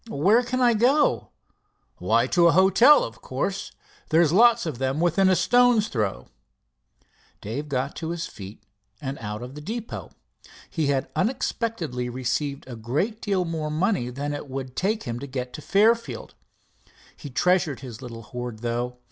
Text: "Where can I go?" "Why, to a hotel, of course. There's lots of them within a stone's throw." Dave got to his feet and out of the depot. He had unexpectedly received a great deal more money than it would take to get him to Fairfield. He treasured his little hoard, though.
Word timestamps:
"Where 0.09 0.41
can 0.41 0.61
I 0.61 0.73
go?" 0.73 1.29
"Why, 1.97 2.25
to 2.25 2.47
a 2.47 2.53
hotel, 2.53 3.03
of 3.03 3.21
course. 3.21 3.71
There's 4.09 4.33
lots 4.33 4.65
of 4.65 4.79
them 4.79 4.99
within 4.99 5.29
a 5.29 5.35
stone's 5.35 5.89
throw." 5.89 6.25
Dave 7.39 7.69
got 7.69 7.95
to 7.97 8.09
his 8.09 8.25
feet 8.25 8.63
and 8.99 9.19
out 9.19 9.43
of 9.43 9.53
the 9.53 9.61
depot. 9.61 10.09
He 10.71 10.87
had 10.87 11.11
unexpectedly 11.15 12.09
received 12.09 12.67
a 12.67 12.75
great 12.75 13.21
deal 13.21 13.45
more 13.45 13.69
money 13.69 14.09
than 14.09 14.33
it 14.33 14.49
would 14.49 14.75
take 14.75 15.01
to 15.01 15.13
get 15.27 15.47
him 15.49 15.53
to 15.53 15.61
Fairfield. 15.61 16.33
He 17.15 17.29
treasured 17.29 17.81
his 17.81 18.01
little 18.01 18.23
hoard, 18.23 18.63
though. 18.63 18.97